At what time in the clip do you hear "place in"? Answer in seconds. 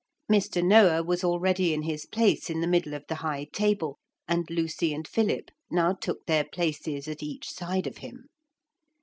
2.07-2.59